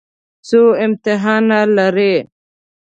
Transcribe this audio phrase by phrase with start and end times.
[0.47, 2.13] څو امتحانه لرئ؟